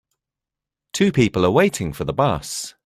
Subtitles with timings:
[0.93, 2.73] Two people are waiting for the bus